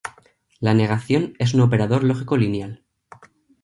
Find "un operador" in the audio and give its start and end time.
1.53-2.03